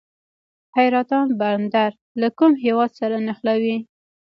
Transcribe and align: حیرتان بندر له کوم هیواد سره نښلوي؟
حیرتان 0.77 1.27
بندر 1.39 1.91
له 2.21 2.27
کوم 2.37 2.51
هیواد 2.65 2.91
سره 2.99 3.15
نښلوي؟ 3.25 3.77